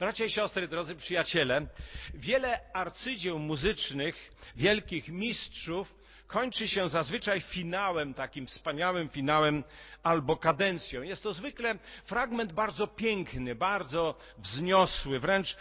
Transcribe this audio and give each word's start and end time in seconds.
Bracia 0.00 0.24
i 0.24 0.30
siostry, 0.30 0.68
drodzy 0.68 0.96
przyjaciele, 0.96 1.66
wiele 2.14 2.60
arcydzieł 2.72 3.38
muzycznych, 3.38 4.32
wielkich 4.56 5.08
mistrzów 5.08 5.94
kończy 6.26 6.68
się 6.68 6.88
zazwyczaj 6.88 7.40
finałem, 7.40 8.14
takim 8.14 8.46
wspaniałym 8.46 9.08
finałem 9.08 9.64
albo 10.02 10.36
kadencją. 10.36 11.02
Jest 11.02 11.22
to 11.22 11.32
zwykle 11.32 11.78
fragment 12.04 12.52
bardzo 12.52 12.86
piękny, 12.86 13.54
bardzo 13.54 14.18
wzniosły, 14.38 15.20
wręcz 15.20 15.56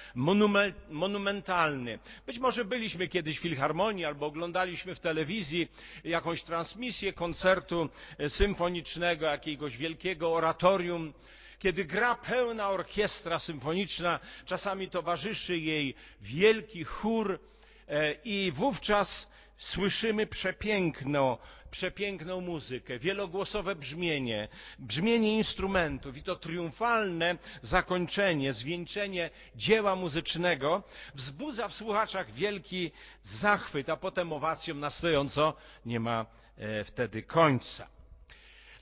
monumentalny. 0.90 2.00
Być 2.26 2.40
może 2.40 2.66
byliśmy 2.66 3.08
kiedyś 3.08 3.40
w 3.40 3.42
filharmonii 3.42 4.06
albo 4.06 4.26
oglądaliśmy 4.26 4.96
w 4.96 5.00
telewizji 5.00 5.68
jakąś 6.04 6.44
transmisję 6.44 7.14
koncertu 7.14 7.90
symfonicznego, 8.30 9.26
jakiegoś 9.26 9.78
wielkiego 9.78 10.34
oratorium 10.34 11.14
kiedy 11.60 11.86
gra 11.86 12.16
pełna 12.16 12.70
orkiestra 12.70 13.40
symfoniczna, 13.40 14.20
czasami 14.46 14.90
towarzyszy 14.90 15.58
jej 15.58 15.96
wielki 16.22 16.84
chór 16.84 17.40
e, 17.88 18.14
i 18.14 18.52
wówczas 18.52 19.28
słyszymy 19.58 20.28
przepiękno, 20.28 21.38
przepiękną 21.72 22.42
muzykę, 22.42 23.00
wielogłosowe 23.00 23.76
brzmienie, 23.76 24.48
brzmienie 24.80 25.38
instrumentów 25.38 26.18
i 26.18 26.24
to 26.24 26.36
triumfalne 26.36 27.38
zakończenie, 27.62 28.54
zwieńczenie 28.54 29.30
dzieła 29.56 29.96
muzycznego 29.96 30.84
wzbudza 31.16 31.70
w 31.70 31.74
słuchaczach 31.74 32.32
wielki 32.32 32.92
zachwyt, 33.24 33.90
a 33.90 33.98
potem 33.98 34.34
owacją 34.34 34.76
na 34.76 34.90
stojąco 34.90 35.54
nie 35.86 36.00
ma 36.00 36.26
e, 36.58 36.84
wtedy 36.84 37.24
końca. 37.24 37.99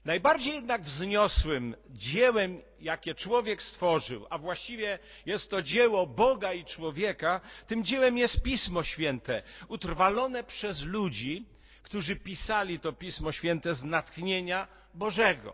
Najbardziej 0.08 0.54
jednak 0.54 0.82
wzniosłym 0.82 1.76
dziełem, 1.90 2.62
jakie 2.80 3.16
człowiek 3.16 3.62
stworzył, 3.62 4.26
a 4.30 4.38
właściwie 4.38 5.00
jest 5.26 5.50
to 5.50 5.62
dzieło 5.62 6.08
Boga 6.08 6.54
i 6.54 6.66
człowieka, 6.66 7.42
tym 7.68 7.84
dziełem 7.84 8.18
jest 8.18 8.42
Pismo 8.42 8.84
Święte, 8.84 9.44
utrwalone 9.68 10.44
przez 10.44 10.84
ludzi, 10.84 11.46
którzy 11.84 12.16
pisali 12.16 12.80
to 12.80 12.94
Pismo 12.94 13.32
Święte 13.32 13.76
z 13.76 13.84
natchnienia 13.84 14.68
Bożego. 14.94 15.54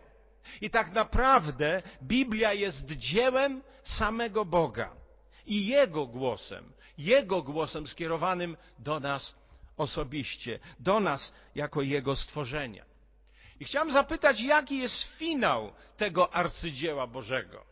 I 0.60 0.70
tak 0.70 0.92
naprawdę 0.92 1.82
Biblia 2.02 2.52
jest 2.52 2.86
dziełem 2.86 3.62
samego 3.82 4.44
Boga 4.44 4.96
i 5.46 5.66
Jego 5.66 6.06
głosem, 6.06 6.72
Jego 6.98 7.42
głosem 7.42 7.86
skierowanym 7.86 8.56
do 8.78 9.00
nas 9.00 9.34
osobiście, 9.76 10.58
do 10.80 11.00
nas 11.00 11.32
jako 11.54 11.82
Jego 11.82 12.16
stworzenia. 12.16 12.93
I 13.60 13.64
chciałem 13.64 13.92
zapytać, 13.92 14.40
jaki 14.40 14.78
jest 14.78 15.02
finał 15.02 15.72
tego 15.96 16.34
arcydzieła 16.34 17.06
Bożego, 17.06 17.64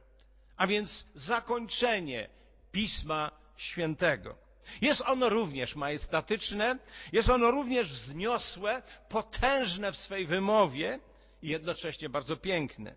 a 0.56 0.66
więc 0.66 1.06
zakończenie 1.14 2.28
Pisma 2.72 3.30
Świętego. 3.56 4.36
Jest 4.80 5.00
ono 5.00 5.28
również 5.28 5.76
majestatyczne, 5.76 6.78
jest 7.12 7.28
ono 7.28 7.50
również 7.50 7.92
wzniosłe, 7.92 8.82
potężne 9.08 9.92
w 9.92 9.96
swej 9.96 10.26
wymowie 10.26 10.98
i 11.42 11.48
jednocześnie 11.48 12.08
bardzo 12.08 12.36
piękne. 12.36 12.94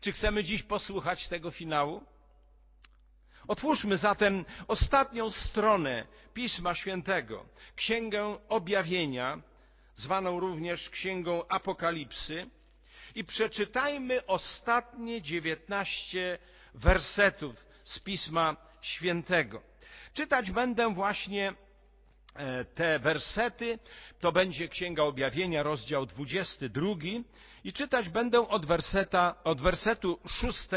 Czy 0.00 0.12
chcemy 0.12 0.44
dziś 0.44 0.62
posłuchać 0.62 1.28
tego 1.28 1.50
finału? 1.50 2.04
Otwórzmy 3.48 3.96
zatem 3.96 4.44
ostatnią 4.68 5.30
stronę 5.30 6.06
Pisma 6.34 6.74
Świętego, 6.74 7.46
Księgę 7.76 8.38
Objawienia, 8.48 9.42
zwaną 9.94 10.40
również 10.40 10.90
Księgą 10.90 11.48
Apokalipsy, 11.48 12.50
i 13.14 13.24
przeczytajmy 13.24 14.26
ostatnie 14.26 15.22
dziewiętnaście 15.22 16.38
wersetów 16.74 17.64
z 17.84 17.98
Pisma 17.98 18.56
Świętego. 18.80 19.62
Czytać 20.14 20.50
będę 20.50 20.94
właśnie 20.94 21.54
te 22.74 22.98
wersety, 22.98 23.78
to 24.20 24.32
będzie 24.32 24.68
Księga 24.68 25.02
Objawienia, 25.02 25.62
rozdział 25.62 26.06
22 26.06 26.86
i 27.64 27.72
czytać 27.72 28.08
będę 28.08 28.48
od, 28.48 28.66
werseta, 28.66 29.34
od 29.44 29.60
wersetu 29.60 30.18
6 30.26 30.68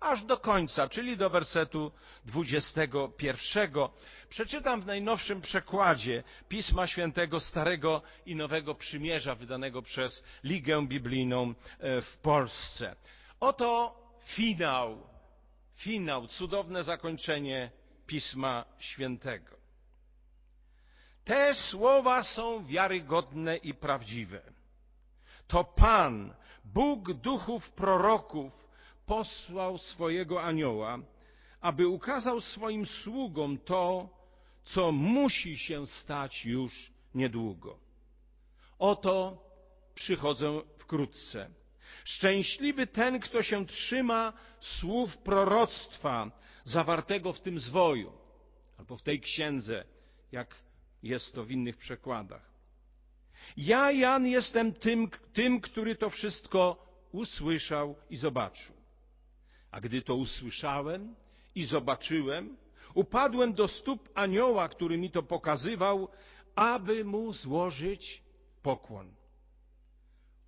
aż 0.00 0.24
do 0.24 0.38
końca, 0.38 0.88
czyli 0.88 1.16
do 1.16 1.30
wersetu 1.30 1.92
21. 2.24 3.70
Przeczytam 4.28 4.80
w 4.80 4.86
najnowszym 4.86 5.40
przekładzie 5.40 6.22
Pisma 6.48 6.86
Świętego 6.86 7.40
Starego 7.40 8.02
i 8.26 8.36
Nowego 8.36 8.74
Przymierza, 8.74 9.34
wydanego 9.34 9.82
przez 9.82 10.24
Ligę 10.44 10.86
Biblijną 10.86 11.54
e, 11.78 12.00
w 12.00 12.18
Polsce. 12.18 12.96
Oto 13.40 13.94
finał, 14.24 15.06
finał, 15.76 16.26
cudowne 16.26 16.84
zakończenie 16.84 17.70
Pisma 18.06 18.64
Świętego. 18.78 19.57
Te 21.28 21.54
słowa 21.54 22.22
są 22.22 22.64
wiarygodne 22.64 23.56
i 23.56 23.74
prawdziwe. 23.74 24.42
To 25.46 25.64
Pan, 25.64 26.34
Bóg 26.64 27.12
duchów 27.12 27.70
proroków, 27.70 28.68
posłał 29.06 29.78
swojego 29.78 30.42
anioła, 30.42 30.98
aby 31.60 31.88
ukazał 31.88 32.40
swoim 32.40 32.86
sługom 32.86 33.58
to, 33.58 34.08
co 34.64 34.92
musi 34.92 35.58
się 35.58 35.86
stać 35.86 36.44
już 36.44 36.92
niedługo. 37.14 37.78
Oto 38.78 39.44
przychodzę 39.94 40.60
wkrótce. 40.78 41.50
Szczęśliwy 42.04 42.86
ten, 42.86 43.20
kto 43.20 43.42
się 43.42 43.66
trzyma 43.66 44.32
słów 44.60 45.18
proroctwa 45.18 46.30
zawartego 46.64 47.32
w 47.32 47.40
tym 47.40 47.58
zwoju, 47.58 48.12
albo 48.78 48.96
w 48.96 49.02
tej 49.02 49.20
księdze, 49.20 49.84
jak 50.32 50.67
jest 51.02 51.34
to 51.34 51.44
w 51.44 51.50
innych 51.50 51.76
przekładach. 51.76 52.48
Ja, 53.56 53.92
Jan, 53.92 54.26
jestem 54.26 54.72
tym, 54.72 55.10
tym, 55.32 55.60
który 55.60 55.96
to 55.96 56.10
wszystko 56.10 56.86
usłyszał 57.12 57.96
i 58.10 58.16
zobaczył. 58.16 58.74
A 59.70 59.80
gdy 59.80 60.02
to 60.02 60.14
usłyszałem 60.14 61.14
i 61.54 61.64
zobaczyłem, 61.64 62.56
upadłem 62.94 63.52
do 63.52 63.68
stóp 63.68 64.08
anioła, 64.14 64.68
który 64.68 64.98
mi 64.98 65.10
to 65.10 65.22
pokazywał, 65.22 66.08
aby 66.54 67.04
mu 67.04 67.32
złożyć 67.32 68.22
pokłon. 68.62 69.14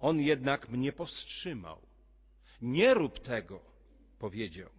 On 0.00 0.20
jednak 0.20 0.68
mnie 0.68 0.92
powstrzymał. 0.92 1.80
Nie 2.62 2.94
rób 2.94 3.18
tego, 3.18 3.60
powiedział. 4.18 4.70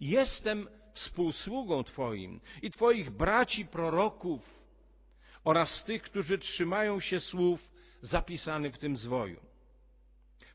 Jestem 0.00 0.68
współsługą 0.94 1.84
Twoim 1.84 2.40
i 2.62 2.70
Twoich 2.70 3.10
braci 3.10 3.66
proroków 3.66 4.63
oraz 5.44 5.84
tych, 5.84 6.02
którzy 6.02 6.38
trzymają 6.38 7.00
się 7.00 7.20
słów 7.20 7.70
zapisanych 8.02 8.74
w 8.74 8.78
tym 8.78 8.96
zwoju. 8.96 9.40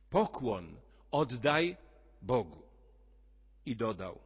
Pokłon 0.10 0.76
oddaj 1.12 1.78
Bogu. 2.22 2.62
I 3.66 3.76
dodał, 3.76 4.20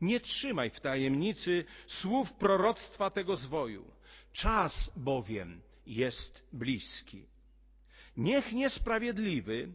nie 0.00 0.20
trzymaj 0.20 0.70
w 0.70 0.80
tajemnicy 0.80 1.64
słów 1.86 2.32
proroctwa 2.32 3.10
tego 3.10 3.36
zwoju. 3.36 3.84
Czas 4.32 4.90
bowiem 4.96 5.60
jest 5.86 6.42
bliski. 6.52 7.26
Niech 8.16 8.52
niesprawiedliwy 8.52 9.68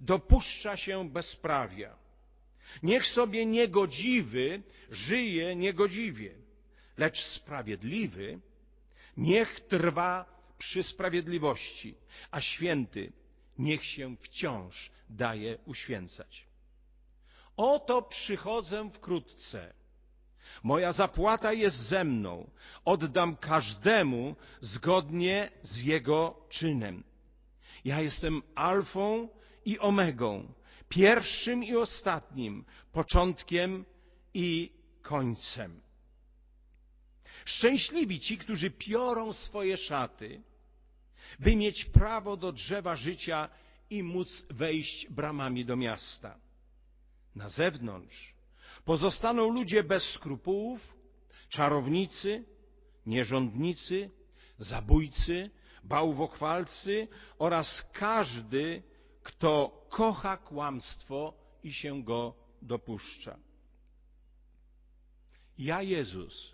dopuszcza 0.00 0.76
się 0.76 1.10
bezprawia. 1.10 1.96
Niech 2.82 3.06
sobie 3.06 3.46
niegodziwy 3.46 4.62
żyje 4.90 5.56
niegodziwie, 5.56 6.34
lecz 6.96 7.18
sprawiedliwy 7.20 8.40
niech 9.16 9.60
trwa 9.60 10.34
przy 10.58 10.82
sprawiedliwości, 10.82 11.94
a 12.30 12.40
święty 12.40 13.12
niech 13.58 13.84
się 13.84 14.16
wciąż 14.16 14.90
daje 15.10 15.58
uświęcać. 15.66 16.46
Oto 17.56 18.02
przychodzę 18.02 18.90
wkrótce. 18.90 19.74
Moja 20.62 20.92
zapłata 20.92 21.52
jest 21.52 21.76
ze 21.76 22.04
mną. 22.04 22.50
Oddam 22.84 23.36
każdemu 23.36 24.36
zgodnie 24.60 25.50
z 25.62 25.82
jego 25.82 26.46
czynem. 26.48 27.04
Ja 27.84 28.00
jestem 28.00 28.42
alfą 28.54 29.28
i 29.64 29.78
omegą, 29.78 30.52
pierwszym 30.88 31.64
i 31.64 31.76
ostatnim, 31.76 32.64
początkiem 32.92 33.84
i 34.34 34.72
końcem. 35.02 35.80
Szczęśliwi 37.44 38.20
ci, 38.20 38.38
którzy 38.38 38.70
piorą 38.70 39.32
swoje 39.32 39.76
szaty, 39.76 40.42
by 41.38 41.56
mieć 41.56 41.84
prawo 41.84 42.36
do 42.36 42.52
drzewa 42.52 42.96
życia 42.96 43.48
i 43.90 44.02
móc 44.02 44.46
wejść 44.50 45.06
bramami 45.10 45.64
do 45.64 45.76
miasta. 45.76 46.38
Na 47.34 47.48
zewnątrz 47.48 48.34
pozostaną 48.84 49.48
ludzie 49.48 49.82
bez 49.82 50.02
skrupułów, 50.12 50.94
czarownicy, 51.48 52.44
nierządnicy, 53.06 54.10
zabójcy, 54.58 55.50
bałwochwalcy 55.84 57.08
oraz 57.38 57.86
każdy, 57.92 58.82
kto 59.22 59.86
kocha 59.90 60.36
kłamstwo 60.36 61.34
i 61.62 61.72
się 61.72 62.02
go 62.02 62.34
dopuszcza. 62.62 63.38
Ja, 65.58 65.82
Jezus, 65.82 66.53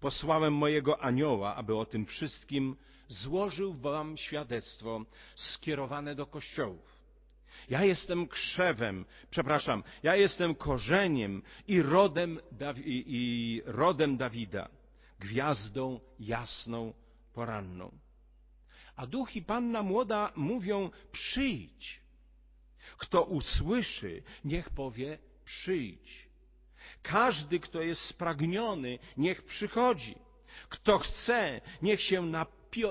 posłałem 0.00 0.54
mojego 0.54 1.00
anioła, 1.00 1.54
aby 1.54 1.76
o 1.76 1.84
tym 1.84 2.06
wszystkim 2.06 2.76
złożył 3.08 3.74
wam 3.74 4.16
świadectwo 4.16 5.04
skierowane 5.34 6.14
do 6.14 6.26
kościołów. 6.26 6.98
Ja 7.68 7.84
jestem 7.84 8.28
krzewem, 8.28 9.04
przepraszam, 9.30 9.82
ja 10.02 10.16
jestem 10.16 10.54
korzeniem 10.54 11.42
i 11.68 11.82
rodem, 11.82 12.40
Dawi 12.52 13.04
i 13.06 13.62
rodem 13.64 14.16
Dawida, 14.16 14.68
gwiazdą 15.18 16.00
jasną 16.20 16.92
poranną. 17.32 17.98
A 18.96 19.06
duch 19.06 19.36
i 19.36 19.42
panna 19.42 19.82
młoda 19.82 20.32
mówią: 20.36 20.90
przyjdź. 21.12 22.00
Kto 22.96 23.24
usłyszy, 23.24 24.22
niech 24.44 24.70
powie: 24.70 25.18
przyjdź. 25.44 26.27
Każdy, 27.02 27.60
kto 27.60 27.82
jest 27.82 28.00
spragniony, 28.00 28.98
niech 29.16 29.42
przychodzi. 29.42 30.18
Kto 30.68 30.98
chce, 30.98 31.60
niech 31.82 32.02
się 32.02 32.32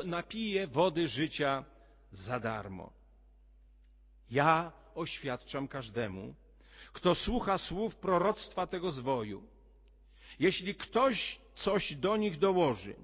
napije 0.06 0.68
wody 0.68 1.08
życia 1.08 1.66
za 2.12 2.40
darmo. 2.40 2.94
Ja 4.32 4.72
oświadczam 4.96 5.68
każdemu, 5.68 6.36
kto 6.94 7.16
słucha 7.16 7.58
słów 7.58 7.96
proroctwa 7.96 8.68
tego 8.68 8.92
zwoju. 8.92 9.44
Jeśli 10.40 10.76
ktoś 10.76 11.40
coś 11.56 11.96
do 11.96 12.18
nich 12.18 12.38
dołoży, 12.38 12.96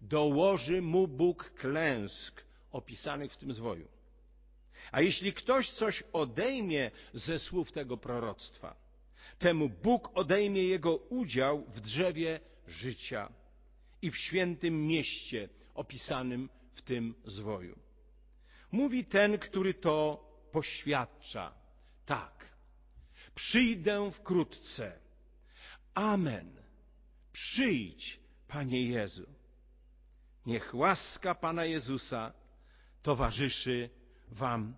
dołoży 0.00 0.82
mu 0.82 1.08
Bóg 1.08 1.50
klęsk 1.50 2.44
opisanych 2.72 3.32
w 3.32 3.36
tym 3.36 3.52
zwoju. 3.52 3.88
A 4.92 5.00
jeśli 5.00 5.32
ktoś 5.32 5.70
coś 5.70 6.02
odejmie 6.12 6.90
ze 7.12 7.38
słów 7.38 7.72
tego 7.72 7.96
proroctwa, 7.96 8.76
temu 9.38 9.68
Bóg 9.68 10.18
odejmie 10.18 10.62
jego 10.62 10.96
udział 10.96 11.64
w 11.64 11.80
drzewie 11.80 12.40
życia 12.66 13.32
i 14.02 14.10
w 14.10 14.16
świętym 14.16 14.86
mieście 14.86 15.48
opisanym 15.74 16.48
w 16.72 16.82
tym 16.82 17.14
zwoju. 17.24 17.78
Mówi 18.72 19.04
ten, 19.04 19.38
który 19.38 19.74
to 19.74 20.24
poświadcza. 20.52 21.52
Tak, 22.06 22.56
przyjdę 23.34 24.10
wkrótce. 24.12 24.98
Amen. 25.94 26.56
Przyjdź, 27.32 28.20
Panie 28.48 28.82
Jezu. 28.82 29.26
Niech 30.46 30.74
łaska 30.74 31.34
Pana 31.34 31.64
Jezusa 31.64 32.32
towarzyszy 33.02 33.90
Wam 34.28 34.76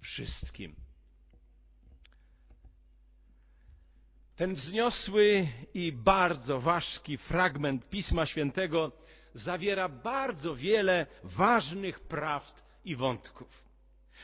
wszystkim. 0.00 0.87
Ten 4.38 4.54
wzniosły 4.54 5.48
i 5.74 5.92
bardzo 5.92 6.60
ważki 6.60 7.18
fragment 7.18 7.88
Pisma 7.88 8.26
Świętego 8.26 8.92
zawiera 9.34 9.88
bardzo 9.88 10.54
wiele 10.56 11.06
ważnych 11.24 12.00
prawd 12.00 12.64
i 12.84 12.96
wątków. 12.96 13.64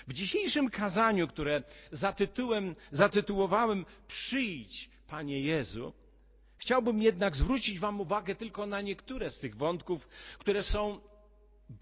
W 0.06 0.12
dzisiejszym 0.12 0.70
kazaniu, 0.70 1.28
które 1.28 1.62
zatytułowałem 2.92 3.84
Przyjdź, 4.08 4.90
Panie 5.08 5.40
Jezu, 5.40 5.92
chciałbym 6.58 7.02
jednak 7.02 7.36
zwrócić 7.36 7.78
Wam 7.78 8.00
uwagę 8.00 8.34
tylko 8.34 8.66
na 8.66 8.80
niektóre 8.80 9.30
z 9.30 9.38
tych 9.38 9.56
wątków, 9.56 10.08
które 10.38 10.62
są 10.62 11.00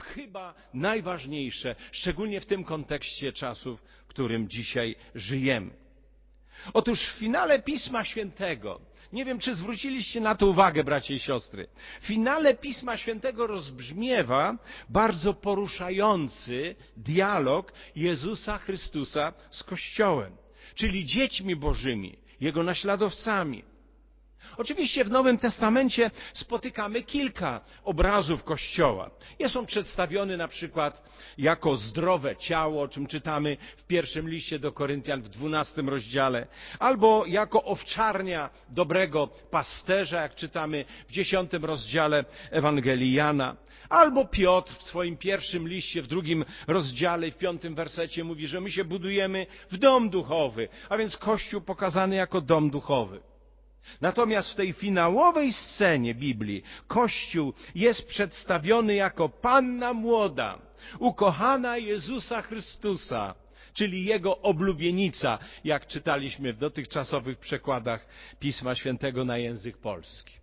chyba 0.02 0.54
najważniejsze, 0.74 1.76
szczególnie 1.92 2.40
w 2.40 2.46
tym 2.46 2.64
kontekście 2.64 3.32
czasów, 3.32 3.82
w 3.82 4.06
którym 4.06 4.48
dzisiaj 4.48 4.96
żyjemy. 5.14 5.81
Otóż 6.74 7.00
w 7.00 7.18
finale 7.18 7.62
Pisma 7.62 8.04
Świętego, 8.04 8.80
nie 9.12 9.24
wiem 9.24 9.38
czy 9.38 9.54
zwróciliście 9.54 10.20
na 10.20 10.34
to 10.34 10.46
uwagę, 10.46 10.84
bracie 10.84 11.14
i 11.14 11.18
siostry, 11.18 11.68
w 12.00 12.06
finale 12.06 12.54
Pisma 12.54 12.96
Świętego 12.96 13.46
rozbrzmiewa 13.46 14.58
bardzo 14.88 15.34
poruszający 15.34 16.74
dialog 16.96 17.72
Jezusa 17.96 18.58
Chrystusa 18.58 19.32
z 19.50 19.62
Kościołem, 19.62 20.36
czyli 20.74 21.06
dziećmi 21.06 21.56
Bożymi, 21.56 22.18
Jego 22.40 22.62
naśladowcami. 22.62 23.64
Oczywiście 24.56 25.04
w 25.04 25.10
Nowym 25.10 25.38
Testamencie 25.38 26.10
spotykamy 26.34 27.02
kilka 27.02 27.60
obrazów 27.84 28.44
Kościoła. 28.44 29.10
Jest 29.38 29.56
on 29.56 29.66
przedstawiony 29.66 30.36
na 30.36 30.48
przykład 30.48 31.02
jako 31.38 31.76
zdrowe 31.76 32.36
ciało, 32.36 32.82
o 32.82 32.88
czym 32.88 33.06
czytamy 33.06 33.56
w 33.76 33.86
pierwszym 33.86 34.28
liście 34.28 34.58
do 34.58 34.72
Koryntian 34.72 35.22
w 35.22 35.28
dwunastym 35.28 35.88
rozdziale, 35.88 36.46
albo 36.78 37.26
jako 37.26 37.64
owczarnia 37.64 38.50
dobrego 38.68 39.28
pasterza, 39.50 40.22
jak 40.22 40.34
czytamy 40.34 40.84
w 41.08 41.12
dziesiątym 41.12 41.64
rozdziale 41.64 42.24
Ewangelii 42.50 43.12
Jana. 43.12 43.56
Albo 43.88 44.24
Piotr 44.24 44.72
w 44.74 44.82
swoim 44.82 45.16
pierwszym 45.16 45.68
liście, 45.68 46.02
w 46.02 46.06
drugim 46.06 46.44
rozdziale 46.66 47.30
w 47.30 47.38
piątym 47.38 47.74
wersecie 47.74 48.24
mówi, 48.24 48.46
że 48.46 48.60
my 48.60 48.70
się 48.70 48.84
budujemy 48.84 49.46
w 49.70 49.76
dom 49.76 50.10
duchowy, 50.10 50.68
a 50.88 50.96
więc 50.96 51.16
Kościół 51.16 51.60
pokazany 51.60 52.16
jako 52.16 52.40
dom 52.40 52.70
duchowy. 52.70 53.31
Natomiast 54.00 54.52
w 54.52 54.54
tej 54.54 54.72
finałowej 54.72 55.52
scenie 55.52 56.14
Biblii 56.14 56.62
Kościół 56.86 57.54
jest 57.74 58.06
przedstawiony 58.06 58.94
jako 58.94 59.28
panna 59.28 59.92
młoda, 59.92 60.58
ukochana 60.98 61.76
Jezusa 61.76 62.42
Chrystusa, 62.42 63.34
czyli 63.74 64.04
Jego 64.04 64.38
oblubienica, 64.38 65.38
jak 65.64 65.86
czytaliśmy 65.86 66.52
w 66.52 66.58
dotychczasowych 66.58 67.38
przekładach 67.38 68.06
Pisma 68.40 68.74
Świętego 68.74 69.24
na 69.24 69.38
język 69.38 69.78
polski. 69.78 70.34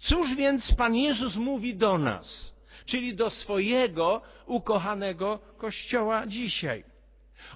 Cóż 0.00 0.34
więc 0.34 0.74
Pan 0.74 0.96
Jezus 0.96 1.36
mówi 1.36 1.74
do 1.74 1.98
nas, 1.98 2.54
czyli 2.86 3.14
do 3.14 3.30
swojego 3.30 4.22
ukochanego 4.46 5.38
Kościoła 5.58 6.26
dzisiaj? 6.26 6.84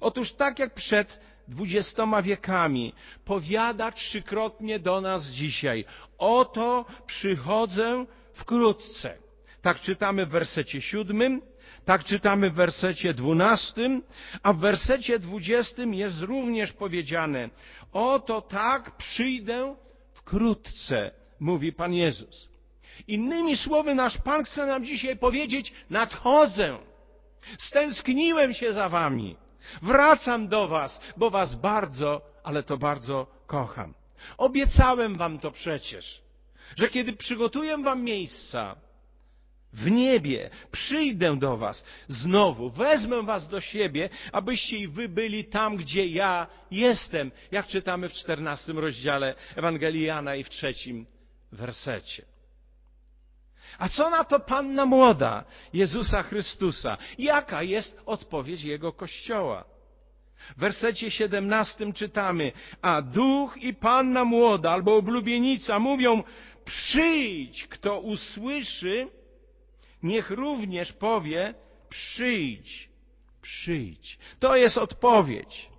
Otóż 0.00 0.32
tak 0.32 0.58
jak 0.58 0.74
przed 0.74 1.20
dwudziestoma 1.50 2.22
wiekami, 2.22 2.92
powiada 3.24 3.92
trzykrotnie 3.92 4.78
do 4.78 5.00
nas 5.00 5.26
dzisiaj: 5.26 5.84
Oto 6.18 6.84
przychodzę 7.06 8.06
wkrótce. 8.34 9.18
Tak 9.62 9.80
czytamy 9.80 10.26
w 10.26 10.30
wersecie 10.30 10.80
siódmym, 10.80 11.42
tak 11.84 12.04
czytamy 12.04 12.50
w 12.50 12.54
wersecie 12.54 13.14
dwunastym, 13.14 14.02
a 14.42 14.52
w 14.52 14.58
wersecie 14.58 15.18
dwudziestym 15.18 15.94
jest 15.94 16.20
również 16.20 16.72
powiedziane: 16.72 17.50
Oto 17.92 18.40
tak 18.40 18.96
przyjdę 18.96 19.76
wkrótce, 20.12 21.10
mówi 21.40 21.72
Pan 21.72 21.94
Jezus. 21.94 22.48
Innymi 23.08 23.56
słowy, 23.56 23.94
nasz 23.94 24.18
Pan 24.18 24.44
chce 24.44 24.66
nam 24.66 24.84
dzisiaj 24.84 25.16
powiedzieć: 25.16 25.72
Nadchodzę. 25.90 26.78
Stęskniłem 27.58 28.54
się 28.54 28.72
za 28.72 28.88
wami. 28.88 29.36
Wracam 29.82 30.48
do 30.48 30.68
Was, 30.68 31.00
bo 31.16 31.30
Was 31.30 31.54
bardzo, 31.54 32.22
ale 32.44 32.62
to 32.62 32.76
bardzo 32.76 33.26
kocham. 33.46 33.94
Obiecałem 34.38 35.16
Wam 35.16 35.38
to 35.38 35.50
przecież, 35.50 36.22
że 36.76 36.88
kiedy 36.88 37.12
przygotuję 37.12 37.78
Wam 37.78 38.02
miejsca 38.04 38.76
w 39.72 39.90
niebie, 39.90 40.50
przyjdę 40.70 41.38
do 41.38 41.56
Was 41.56 41.84
znowu, 42.08 42.70
wezmę 42.70 43.22
Was 43.22 43.48
do 43.48 43.60
siebie, 43.60 44.08
abyście 44.32 44.78
i 44.78 44.88
Wy 44.88 45.08
byli 45.08 45.44
tam, 45.44 45.76
gdzie 45.76 46.06
ja 46.06 46.46
jestem, 46.70 47.30
jak 47.50 47.66
czytamy 47.66 48.08
w 48.08 48.12
czternastym 48.12 48.78
rozdziale 48.78 49.34
Ewangelii 49.56 50.02
Jana 50.02 50.36
i 50.36 50.44
w 50.44 50.50
trzecim 50.50 51.06
wersecie. 51.52 52.29
A 53.78 53.88
co 53.88 54.10
na 54.10 54.24
to 54.24 54.40
panna 54.40 54.86
młoda 54.86 55.44
Jezusa 55.72 56.22
Chrystusa? 56.22 56.96
Jaka 57.18 57.62
jest 57.62 58.00
odpowiedź 58.06 58.62
Jego 58.64 58.92
Kościoła? 58.92 59.64
W 60.56 60.60
wersecie 60.60 61.10
17 61.10 61.92
czytamy, 61.92 62.52
a 62.82 63.02
duch 63.02 63.56
i 63.56 63.74
panna 63.74 64.24
młoda 64.24 64.70
albo 64.70 64.96
oblubienica 64.96 65.78
mówią, 65.78 66.22
przyjdź, 66.64 67.66
kto 67.66 68.00
usłyszy, 68.00 69.06
niech 70.02 70.30
również 70.30 70.92
powie, 70.92 71.54
przyjdź, 71.88 72.88
przyjdź. 73.42 74.18
To 74.38 74.56
jest 74.56 74.78
odpowiedź 74.78 75.70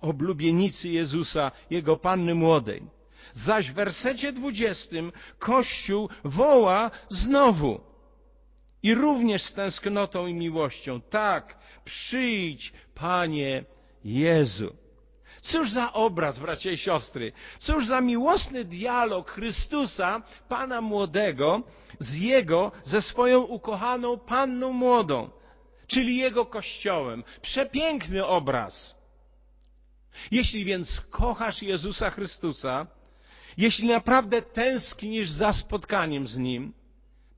oblubienicy 0.00 0.88
Jezusa, 0.88 1.50
Jego 1.70 1.96
panny 1.96 2.34
młodej. 2.34 2.97
Zaś 3.44 3.70
w 3.70 3.74
wersecie 3.74 4.32
dwudziestym 4.32 5.12
Kościół 5.38 6.08
woła 6.24 6.90
znowu. 7.10 7.80
I 8.82 8.94
również 8.94 9.42
z 9.42 9.54
tęsknotą 9.54 10.26
i 10.26 10.34
miłością. 10.34 11.00
Tak, 11.00 11.58
przyjdź, 11.84 12.72
Panie 12.94 13.64
Jezu. 14.04 14.76
Cóż 15.42 15.70
za 15.70 15.92
obraz, 15.92 16.38
bracia 16.38 16.70
i 16.70 16.76
siostry, 16.76 17.32
cóż 17.58 17.86
za 17.86 18.00
miłosny 18.00 18.64
dialog 18.64 19.30
Chrystusa, 19.30 20.22
Pana 20.48 20.80
młodego, 20.80 21.62
z 21.98 22.14
Jego, 22.14 22.72
ze 22.84 23.02
swoją 23.02 23.40
ukochaną 23.40 24.18
Panną 24.18 24.72
młodą, 24.72 25.30
czyli 25.86 26.16
Jego 26.16 26.46
Kościołem. 26.46 27.24
Przepiękny 27.42 28.26
obraz. 28.26 28.98
Jeśli 30.30 30.64
więc 30.64 31.00
kochasz 31.10 31.62
Jezusa 31.62 32.10
Chrystusa, 32.10 32.86
jeśli 33.58 33.88
naprawdę 33.88 34.42
tęsknisz 34.42 35.30
za 35.30 35.52
spotkaniem 35.52 36.28
z 36.28 36.36
Nim, 36.36 36.72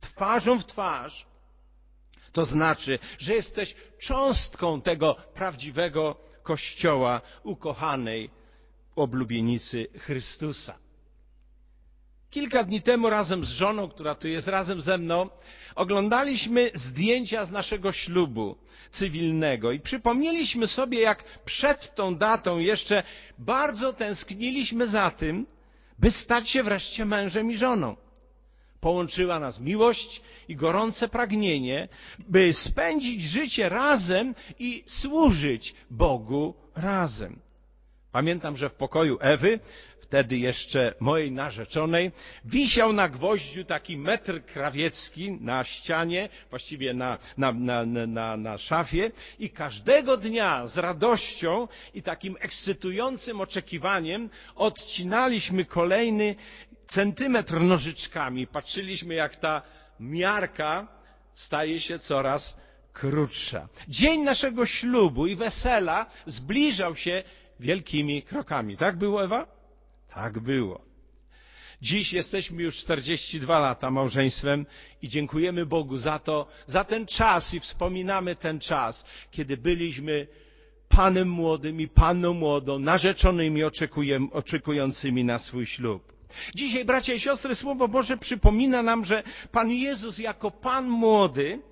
twarzą 0.00 0.58
w 0.58 0.66
twarz, 0.66 1.26
to 2.32 2.44
znaczy, 2.44 2.98
że 3.18 3.34
jesteś 3.34 3.74
cząstką 3.98 4.82
tego 4.82 5.16
prawdziwego 5.34 6.16
Kościoła 6.42 7.20
ukochanej 7.42 8.30
oblubienicy 8.96 9.86
Chrystusa. 9.98 10.78
Kilka 12.30 12.64
dni 12.64 12.82
temu 12.82 13.10
razem 13.10 13.44
z 13.44 13.48
żoną, 13.48 13.88
która 13.88 14.14
tu 14.14 14.28
jest 14.28 14.48
razem 14.48 14.80
ze 14.80 14.98
mną, 14.98 15.28
oglądaliśmy 15.74 16.70
zdjęcia 16.74 17.44
z 17.44 17.50
naszego 17.50 17.92
ślubu 17.92 18.56
cywilnego 18.90 19.72
i 19.72 19.80
przypomnieliśmy 19.80 20.66
sobie, 20.66 21.00
jak 21.00 21.24
przed 21.44 21.94
tą 21.94 22.16
datą 22.16 22.58
jeszcze 22.58 23.02
bardzo 23.38 23.92
tęskniliśmy 23.92 24.86
za 24.86 25.10
tym, 25.10 25.46
by 26.00 26.10
stać 26.10 26.48
się 26.50 26.62
wreszcie 26.62 27.04
mężem 27.04 27.50
i 27.50 27.56
żoną. 27.56 27.96
Połączyła 28.80 29.38
nas 29.38 29.60
miłość 29.60 30.22
i 30.48 30.56
gorące 30.56 31.08
pragnienie, 31.08 31.88
by 32.18 32.52
spędzić 32.52 33.22
życie 33.22 33.68
razem 33.68 34.34
i 34.58 34.84
służyć 34.86 35.74
Bogu 35.90 36.54
razem. 36.74 37.38
Pamiętam, 38.12 38.56
że 38.56 38.70
w 38.70 38.74
pokoju 38.74 39.18
Ewy, 39.20 39.60
wtedy 40.10 40.38
jeszcze 40.38 40.94
mojej 41.00 41.32
narzeczonej, 41.32 42.12
wisiał 42.44 42.92
na 42.92 43.08
gwoździu 43.08 43.64
taki 43.64 43.96
metr 43.96 44.44
krawiecki 44.44 45.32
na 45.32 45.64
ścianie, 45.64 46.28
właściwie 46.50 46.94
na, 46.94 47.18
na, 47.36 47.52
na, 47.52 47.84
na, 48.06 48.36
na 48.36 48.58
szafie 48.58 49.10
i 49.38 49.50
każdego 49.50 50.16
dnia 50.16 50.66
z 50.66 50.78
radością 50.78 51.68
i 51.94 52.02
takim 52.02 52.36
ekscytującym 52.40 53.40
oczekiwaniem 53.40 54.30
odcinaliśmy 54.56 55.64
kolejny 55.64 56.34
centymetr 56.86 57.60
nożyczkami. 57.60 58.46
Patrzyliśmy, 58.46 59.14
jak 59.14 59.36
ta 59.36 59.62
miarka 60.00 60.88
staje 61.34 61.80
się 61.80 61.98
coraz 61.98 62.56
krótsza. 62.92 63.68
Dzień 63.88 64.20
naszego 64.20 64.66
ślubu 64.66 65.26
i 65.26 65.36
wesela 65.36 66.06
zbliżał 66.26 66.96
się 66.96 67.22
wielkimi 67.60 68.22
krokami. 68.22 68.76
Tak 68.76 68.98
było, 68.98 69.24
Ewa? 69.24 69.59
Tak 70.14 70.38
było. 70.38 70.90
Dziś 71.82 72.12
jesteśmy 72.12 72.62
już 72.62 72.76
42 72.76 73.58
lata 73.58 73.90
małżeństwem 73.90 74.66
i 75.02 75.08
dziękujemy 75.08 75.66
Bogu 75.66 75.96
za 75.96 76.18
to, 76.18 76.46
za 76.66 76.84
ten 76.84 77.06
czas 77.06 77.54
i 77.54 77.60
wspominamy 77.60 78.36
ten 78.36 78.60
czas, 78.60 79.06
kiedy 79.30 79.56
byliśmy 79.56 80.26
panem 80.88 81.28
młodym 81.28 81.80
i 81.80 81.88
panną 81.88 82.34
młodą, 82.34 82.78
narzeczonymi 82.78 83.62
oczekującymi 84.32 85.24
na 85.24 85.38
swój 85.38 85.66
ślub. 85.66 86.12
Dzisiaj, 86.54 86.84
bracia 86.84 87.14
i 87.14 87.20
siostry, 87.20 87.54
Słowo 87.54 87.88
Boże 87.88 88.16
przypomina 88.16 88.82
nam, 88.82 89.04
że 89.04 89.22
Pan 89.52 89.70
Jezus 89.70 90.18
jako 90.18 90.50
Pan 90.50 90.88
młody 90.88 91.62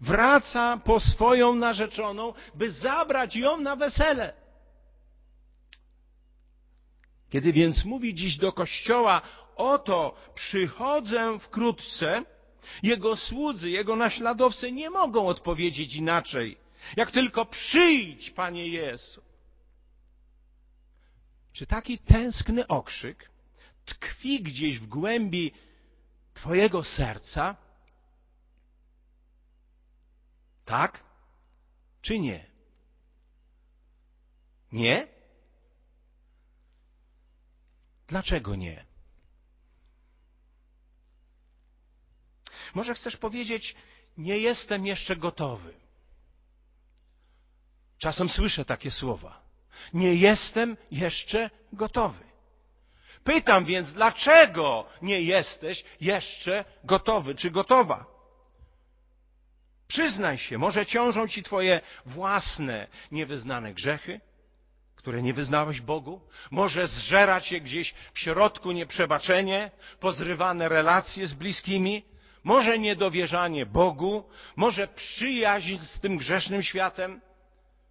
wraca 0.00 0.80
po 0.84 1.00
swoją 1.00 1.54
narzeczoną, 1.54 2.32
by 2.54 2.70
zabrać 2.70 3.36
ją 3.36 3.60
na 3.60 3.76
wesele. 3.76 4.39
Kiedy 7.30 7.52
więc 7.52 7.84
mówi 7.84 8.14
dziś 8.14 8.36
do 8.36 8.52
Kościoła, 8.52 9.22
oto 9.56 10.16
przychodzę 10.34 11.38
wkrótce, 11.38 12.24
jego 12.82 13.16
słudzy, 13.16 13.70
jego 13.70 13.96
naśladowcy 13.96 14.72
nie 14.72 14.90
mogą 14.90 15.26
odpowiedzieć 15.26 15.94
inaczej, 15.94 16.56
jak 16.96 17.10
tylko 17.10 17.46
przyjdź, 17.46 18.30
Panie 18.30 18.68
Jezu. 18.68 19.22
Czy 21.52 21.66
taki 21.66 21.98
tęskny 21.98 22.66
okrzyk 22.66 23.30
tkwi 23.84 24.42
gdzieś 24.42 24.78
w 24.78 24.86
głębi 24.86 25.52
Twojego 26.34 26.84
serca? 26.84 27.56
Tak 30.64 31.04
czy 32.02 32.18
nie? 32.18 32.46
Nie? 34.72 35.19
Dlaczego 38.10 38.56
nie? 38.56 38.84
Może 42.74 42.94
chcesz 42.94 43.16
powiedzieć, 43.16 43.74
nie 44.18 44.38
jestem 44.38 44.86
jeszcze 44.86 45.16
gotowy. 45.16 45.74
Czasem 47.98 48.28
słyszę 48.28 48.64
takie 48.64 48.90
słowa. 48.90 49.40
Nie 49.94 50.14
jestem 50.14 50.76
jeszcze 50.90 51.50
gotowy. 51.72 52.24
Pytam 53.24 53.64
więc, 53.64 53.92
dlaczego 53.92 54.88
nie 55.02 55.20
jesteś 55.20 55.84
jeszcze 56.00 56.64
gotowy 56.84 57.34
czy 57.34 57.50
gotowa? 57.50 58.06
Przyznaj 59.86 60.38
się, 60.38 60.58
może 60.58 60.86
ciążą 60.86 61.28
ci 61.28 61.42
twoje 61.42 61.80
własne 62.06 62.86
niewyznane 63.10 63.74
grzechy? 63.74 64.20
Które 65.00 65.22
nie 65.22 65.34
wyznałeś 65.34 65.80
Bogu? 65.80 66.20
Może 66.50 66.86
zżera 66.86 67.40
cię 67.40 67.60
gdzieś 67.60 67.94
w 68.14 68.18
środku 68.18 68.72
nieprzebaczenie, 68.72 69.70
pozrywane 70.00 70.68
relacje 70.68 71.28
z 71.28 71.34
bliskimi? 71.34 72.04
Może 72.44 72.78
niedowierzanie 72.78 73.66
Bogu? 73.66 74.24
Może 74.56 74.88
przyjaźń 74.88 75.78
z 75.78 76.00
tym 76.00 76.16
grzesznym 76.16 76.62
światem? 76.62 77.20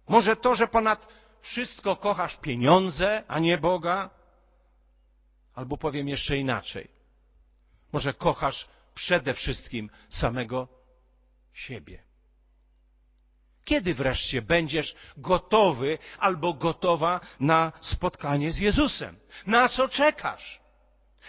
Może 0.08 0.36
to, 0.36 0.54
że 0.54 0.66
ponad 0.66 1.08
wszystko 1.40 1.96
kochasz 1.96 2.36
pieniądze, 2.36 3.22
a 3.28 3.38
nie 3.38 3.58
Boga? 3.58 4.10
Albo 5.54 5.76
powiem 5.76 6.08
jeszcze 6.08 6.36
inaczej. 6.36 6.88
Może 7.92 8.14
kochasz 8.14 8.68
przede 8.94 9.34
wszystkim 9.34 9.90
samego 10.08 10.68
siebie. 11.52 12.09
Kiedy 13.70 13.94
wreszcie 13.94 14.42
będziesz 14.42 14.94
gotowy 15.16 15.98
albo 16.18 16.54
gotowa 16.54 17.20
na 17.40 17.72
spotkanie 17.80 18.52
z 18.52 18.58
Jezusem? 18.58 19.16
Na 19.46 19.68
co 19.68 19.88
czekasz? 19.88 20.60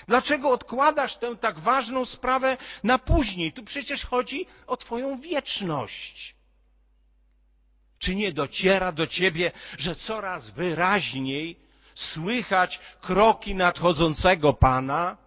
Dlaczego 0.07 0.49
odkładasz 0.49 1.17
tę 1.17 1.35
tak 1.35 1.59
ważną 1.59 2.05
sprawę 2.05 2.57
na 2.83 2.99
później? 2.99 3.53
Tu 3.53 3.63
przecież 3.63 4.05
chodzi 4.05 4.45
o 4.67 4.77
Twoją 4.77 5.21
wieczność. 5.21 6.35
Czy 7.99 8.15
nie 8.15 8.31
dociera 8.31 8.91
do 8.91 9.07
Ciebie, 9.07 9.51
że 9.77 9.95
coraz 9.95 10.49
wyraźniej 10.49 11.59
słychać 11.95 12.79
kroki 13.01 13.55
nadchodzącego 13.55 14.53
Pana? 14.53 15.17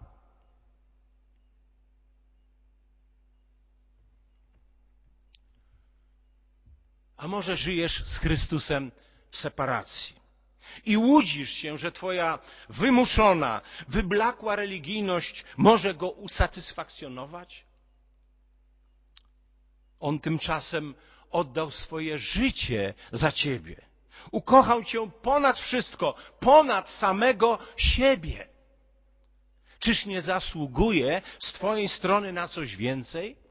A 7.25 7.27
może 7.27 7.57
żyjesz 7.57 8.03
z 8.05 8.17
Chrystusem 8.17 8.91
w 9.31 9.37
separacji 9.37 10.15
i 10.85 10.97
łudzisz 10.97 11.49
się, 11.49 11.77
że 11.77 11.91
Twoja 11.91 12.39
wymuszona, 12.69 13.61
wyblakła 13.87 14.55
religijność 14.55 15.45
może 15.57 15.93
go 15.93 16.09
usatysfakcjonować? 16.09 17.65
On 19.99 20.19
tymczasem 20.19 20.95
oddał 21.31 21.71
swoje 21.71 22.19
życie 22.19 22.93
za 23.11 23.31
Ciebie. 23.31 23.85
Ukochał 24.31 24.83
Cię 24.83 25.11
ponad 25.21 25.59
wszystko, 25.59 26.15
ponad 26.39 26.89
samego 26.89 27.59
siebie. 27.77 28.47
Czyż 29.79 30.05
nie 30.05 30.21
zasługuje 30.21 31.21
z 31.39 31.53
Twojej 31.53 31.89
strony 31.89 32.33
na 32.33 32.47
coś 32.47 32.75
więcej? 32.75 33.44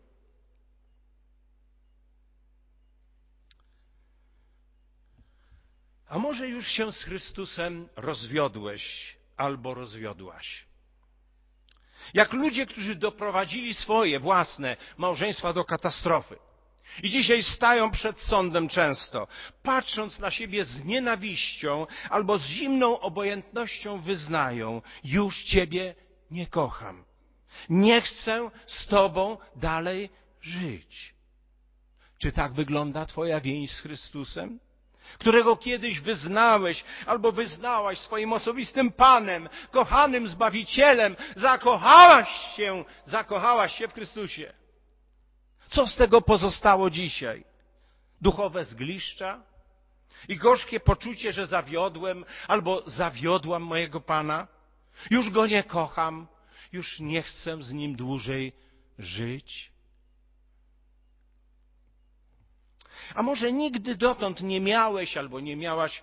A 6.08 6.18
może 6.18 6.49
już 6.49 6.68
się 6.68 6.92
z 6.92 7.02
Chrystusem 7.02 7.88
rozwiodłeś 7.96 9.16
albo 9.37 9.75
rozwiodłaś? 9.75 10.64
Jak 12.14 12.32
ludzie, 12.32 12.66
którzy 12.66 12.94
doprowadzili 12.94 13.75
swoje 13.75 14.20
własne 14.20 14.76
małżeństwa 14.96 15.52
do 15.52 15.64
katastrofy. 15.64 16.37
I 17.02 17.11
dzisiaj 17.11 17.42
stają 17.42 17.90
przed 17.90 18.20
sądem 18.20 18.68
często, 18.68 19.28
patrząc 19.62 20.18
na 20.18 20.30
siebie 20.30 20.64
z 20.64 20.84
nienawiścią 20.84 21.87
albo 22.11 22.38
z 22.38 22.46
zimną 22.46 23.00
obojętnością 23.00 24.00
wyznają: 24.00 24.82
Już 25.04 25.42
Ciebie 25.42 25.94
nie 26.30 26.46
kocham. 26.46 27.04
Nie 27.68 28.00
chcę 28.00 28.50
z 28.66 28.87
Tobą 28.87 29.38
dalej 29.56 30.11
żyć. 30.40 31.14
Czy 32.18 32.32
tak 32.32 32.52
wygląda 32.52 33.06
Twoja 33.06 33.40
więź 33.40 33.70
z 33.70 33.80
Chrystusem? 33.80 34.61
Którego 35.18 35.56
kiedyś 35.56 36.00
wyznałeś 36.00 36.84
albo 37.06 37.32
wyznałaś 37.32 37.99
swoim 37.99 38.32
osobistym 38.32 38.92
Panem, 38.92 39.49
kochanym 39.70 40.28
Zbawicielem, 40.28 41.16
zakochałaś 41.37 42.28
się, 42.56 42.84
zakochałaś 43.04 43.78
się 43.78 43.88
w 43.88 43.94
Chrystusie. 43.94 44.52
Co 45.70 45.87
z 45.87 45.96
tego 45.96 46.23
pozostało 46.23 46.90
dzisiaj? 46.90 47.44
Duchowe 48.20 48.64
zgliszcza 48.64 49.40
i 50.28 50.37
gorzkie 50.37 50.80
poczucie, 50.80 51.32
że 51.32 51.46
zawiodłem 51.46 52.25
albo 52.49 52.82
zawiodłam 52.87 53.62
mojego 53.62 54.00
Pana? 54.00 54.46
Już 55.11 55.30
go 55.30 55.46
nie 55.46 55.62
kocham, 55.62 56.26
już 56.73 57.00
nie 57.00 57.23
chcę 57.23 57.62
z 57.62 57.73
nim 57.73 57.96
dłużej 57.96 58.52
żyć. 58.99 59.74
A 63.14 63.23
może 63.23 63.52
nigdy 63.52 63.94
dotąd 63.94 64.40
nie 64.40 64.61
miałeś 64.61 65.16
albo 65.16 65.40
nie 65.40 65.56
miałaś 65.56 66.02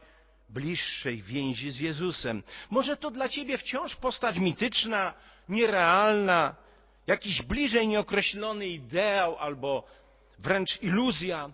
bliższej 0.50 1.22
więzi 1.22 1.72
z 1.72 1.80
Jezusem. 1.80 2.44
Może 2.70 2.98
to 2.98 3.12
dla 3.12 3.30
ciebie 3.30 3.58
wciąż 3.58 3.96
postać 3.96 4.38
mityczna, 4.38 5.14
nierealna, 5.50 6.56
jakiś 7.08 7.42
bliżej 7.42 7.88
nieokreślony 7.88 8.68
ideał 8.68 9.38
albo 9.38 9.88
wręcz 10.40 10.82
iluzja. 10.82 11.50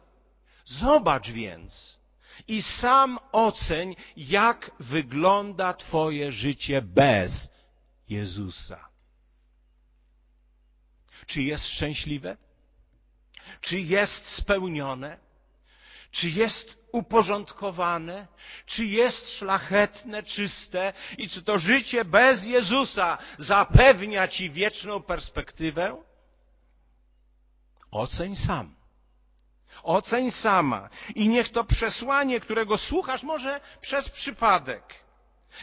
Zobacz 0.65 1.29
więc 1.29 1.97
i 2.47 2.61
sam 2.61 3.19
oceń, 3.31 3.95
jak 4.17 4.71
wygląda 4.79 5.73
Twoje 5.73 6.31
życie 6.31 6.81
bez 6.81 7.51
Jezusa. 8.09 8.89
Czy 11.25 11.41
jest 11.41 11.67
szczęśliwe? 11.67 12.37
Czy 13.61 13.79
jest 13.81 14.25
spełnione? 14.27 15.26
Czy 16.17 16.29
jest 16.29 16.77
uporządkowane? 16.91 18.27
Czy 18.65 18.85
jest 18.85 19.31
szlachetne, 19.31 20.23
czyste? 20.23 20.93
I 21.17 21.29
czy 21.29 21.43
to 21.43 21.57
życie 21.57 22.05
bez 22.05 22.45
Jezusa 22.45 23.17
zapewnia 23.37 24.27
Ci 24.27 24.49
wieczną 24.49 25.03
perspektywę? 25.03 26.03
Oceń 27.91 28.35
sam. 28.35 28.75
Oceń 29.83 30.31
sama. 30.31 30.89
I 31.15 31.29
niech 31.29 31.49
to 31.51 31.63
przesłanie, 31.63 32.39
którego 32.39 32.77
słuchasz, 32.77 33.23
może 33.23 33.61
przez 33.81 34.09
przypadek, 34.09 34.83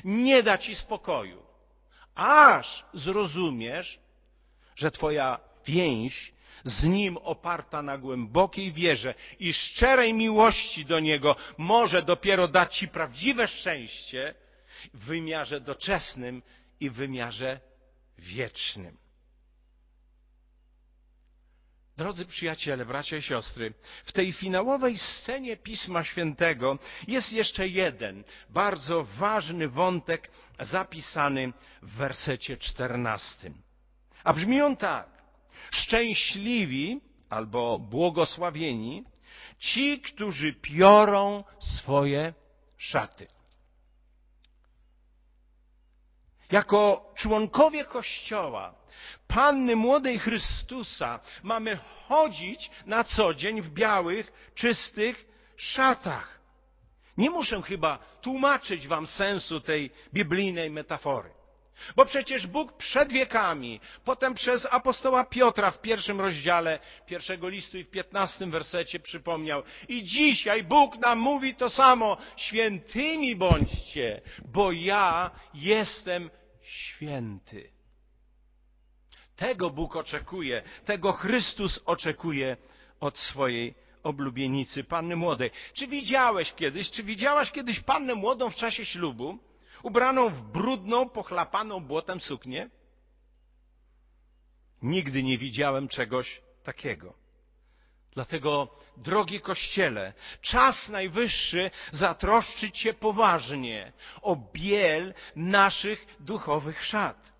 nie 0.05 0.43
da 0.43 0.59
Ci 0.59 0.77
spokoju. 0.77 1.43
Aż 2.15 2.85
zrozumiesz, 2.93 3.99
że 4.77 4.91
Twoja 4.91 5.41
więź 5.67 6.34
z 6.65 6.85
Nim 6.85 7.17
oparta 7.17 7.83
na 7.83 7.99
głębokiej 7.99 8.73
wierze 8.73 9.15
i 9.39 9.53
szczerej 9.53 10.15
miłości 10.15 10.85
do 10.85 11.01
Niego 11.01 11.37
może 11.59 12.03
dopiero 12.03 12.49
dać 12.49 12.77
Ci 12.77 12.89
prawdziwe 12.89 13.49
szczęście 13.49 14.35
w 14.95 15.05
wymiarze 15.05 15.61
doczesnym 15.61 16.43
i 16.81 16.91
w 16.91 16.95
wymiarze 16.95 17.61
wiecznym. 18.19 18.97
Drodzy 21.97 22.27
przyjaciele, 22.27 22.87
bracia 22.87 23.17
i 23.17 23.23
siostry, 23.23 23.75
w 24.05 24.13
tej 24.13 24.33
finałowej 24.33 24.99
scenie 24.99 25.57
Pisma 25.57 26.05
Świętego 26.05 26.79
jest 27.09 27.33
jeszcze 27.33 27.69
jeden 27.69 28.25
bardzo 28.51 29.05
ważny 29.05 29.69
wątek 29.69 30.31
zapisany 30.61 31.53
w 31.83 31.91
wersecie 31.91 32.57
czternastym. 32.57 33.63
A 34.25 34.33
brzmi 34.33 34.63
on 34.63 34.77
tak 34.77 35.14
szczęśliwi 35.71 37.01
albo 37.31 37.79
błogosławieni 37.79 39.05
ci, 39.59 40.01
którzy 40.01 40.53
piorą 40.53 41.45
swoje 41.59 42.35
szaty. 42.77 43.27
Jako 46.51 47.13
członkowie 47.17 47.85
Kościoła, 47.85 48.75
Panny 49.27 49.77
Młodej 49.77 50.19
Chrystusa, 50.19 51.21
mamy 51.43 51.77
chodzić 52.09 52.71
na 52.87 53.05
co 53.05 53.35
dzień 53.35 53.63
w 53.63 53.71
białych, 53.71 54.51
czystych 54.55 55.27
szatach. 55.57 56.41
Nie 57.17 57.31
muszę 57.31 57.63
chyba 57.63 57.99
tłumaczyć 58.21 58.89
Wam 58.89 59.07
sensu 59.07 59.61
tej 59.61 59.91
biblijnej 60.13 60.71
metafory. 60.71 61.31
Bo 61.97 62.05
przecież 62.05 62.47
Bóg 62.47 62.77
przed 62.77 63.13
wiekami, 63.13 63.81
potem 64.05 64.35
przez 64.35 64.67
apostoła 64.71 65.25
Piotra 65.25 65.71
w 65.71 65.81
pierwszym 65.81 66.21
rozdziale 66.21 66.79
pierwszego 67.07 67.49
listu 67.49 67.79
i 67.79 67.85
w 67.85 67.91
piętnastym 67.91 68.51
wersecie 68.51 69.01
przypomniał. 69.01 69.63
I 69.89 70.03
dzisiaj 70.03 70.65
Bóg 70.65 70.99
nam 70.99 71.19
mówi 71.19 71.55
to 71.55 71.71
samo. 71.71 72.17
Świętymi 72.37 73.37
bądźcie, 73.37 74.21
bo 74.45 74.73
ja 74.73 75.31
jestem 75.55 76.31
święty. 76.63 77.71
Tego 79.37 79.71
Bóg 79.71 79.97
oczekuje, 79.97 80.63
tego 80.85 81.13
Chrystus 81.13 81.81
oczekuje 81.85 82.57
od 83.01 83.19
swojej 83.19 83.75
oblubienicy, 84.03 84.85
panny 84.85 85.17
młodej. 85.17 85.51
Czy 85.75 85.87
widziałeś 85.87 86.53
kiedyś, 86.53 86.91
czy 86.91 87.03
widziałaś 87.03 87.51
kiedyś 87.51 87.81
pannę 87.81 88.15
młodą 88.15 88.51
w 88.51 88.55
czasie 88.55 88.87
ślubu? 88.87 89.39
Ubraną 89.85 90.31
w 90.31 90.43
brudną, 90.43 91.09
pochlapaną 91.09 91.81
błotem 91.81 92.21
suknię? 92.21 92.71
Nigdy 94.83 95.23
nie 95.23 95.39
widziałem 95.39 95.89
czegoś 95.89 96.43
takiego. 96.65 97.15
Dlatego, 98.13 98.69
drogi 98.97 99.41
Kościele, 99.41 100.13
czas 100.41 100.89
najwyższy 100.89 101.71
zatroszczyć 101.93 102.79
się 102.79 102.95
poważnie 102.95 103.93
o 104.23 104.37
biel 104.53 105.15
naszych 105.37 106.07
duchowych 106.21 106.85
szat. 106.85 107.33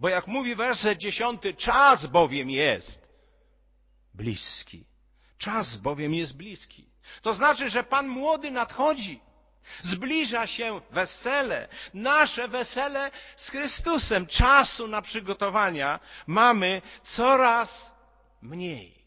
Bo 0.00 0.08
jak 0.08 0.26
mówi 0.26 0.54
werset 0.54 0.98
dziesiąty, 0.98 1.54
czas 1.54 2.06
bowiem 2.06 2.50
jest 2.50 3.14
bliski. 4.14 4.86
Czas 5.38 5.76
bowiem 5.76 6.14
jest 6.14 6.36
bliski. 6.36 6.86
To 7.22 7.34
znaczy, 7.34 7.70
że 7.70 7.84
Pan 7.84 8.08
młody 8.08 8.50
nadchodzi. 8.50 9.20
Zbliża 9.82 10.46
się 10.46 10.80
wesele, 10.90 11.68
nasze 11.94 12.48
wesele 12.48 13.10
z 13.36 13.48
Chrystusem. 13.48 14.26
Czasu 14.26 14.86
na 14.86 15.02
przygotowania 15.02 16.00
mamy 16.26 16.82
coraz 17.02 17.94
mniej. 18.42 19.04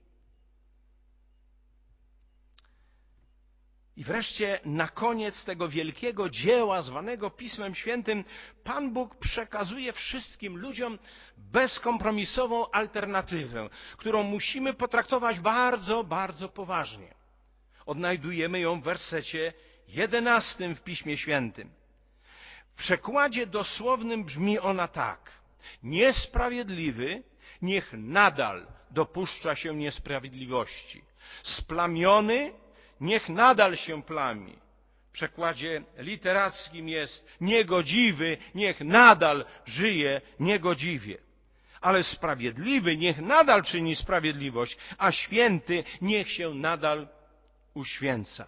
I 3.97 4.03
wreszcie 4.03 4.59
na 4.65 4.87
koniec 4.87 5.45
tego 5.45 5.69
wielkiego 5.69 6.29
dzieła 6.29 6.81
zwanego 6.81 7.29
Pismem 7.29 7.75
Świętym 7.75 8.23
Pan 8.63 8.93
Bóg 8.93 9.15
przekazuje 9.15 9.93
wszystkim 9.93 10.57
ludziom 10.57 10.99
bezkompromisową 11.37 12.71
alternatywę, 12.71 13.69
którą 13.97 14.23
musimy 14.23 14.73
potraktować 14.73 15.39
bardzo, 15.39 16.03
bardzo 16.03 16.49
poważnie. 16.49 17.13
Odnajdujemy 17.85 18.59
ją 18.59 18.81
w 18.81 18.83
wersecie 18.83 19.53
jedenastym 19.87 20.75
w 20.75 20.83
Piśmie 20.83 21.17
Świętym. 21.17 21.69
W 22.75 22.79
przekładzie 22.79 23.47
dosłownym 23.47 24.23
brzmi 24.23 24.59
ona 24.59 24.87
tak. 24.87 25.31
Niesprawiedliwy 25.83 27.23
niech 27.61 27.93
nadal 27.93 28.67
dopuszcza 28.91 29.55
się 29.55 29.75
niesprawiedliwości. 29.75 31.01
Splamiony 31.43 32.51
niech 33.01 33.29
nadal 33.29 33.75
się 33.75 34.03
plami. 34.03 34.57
W 35.09 35.11
przekładzie 35.11 35.83
literackim 35.97 36.89
jest 36.89 37.27
niegodziwy 37.41 38.37
niech 38.55 38.81
nadal 38.81 39.45
żyje 39.65 40.21
niegodziwie. 40.39 41.17
Ale 41.81 42.03
sprawiedliwy 42.03 42.97
niech 42.97 43.17
nadal 43.17 43.63
czyni 43.63 43.95
sprawiedliwość, 43.95 44.77
a 44.97 45.11
święty 45.11 45.83
niech 46.01 46.31
się 46.31 46.53
nadal 46.53 47.07
uświęca. 47.73 48.47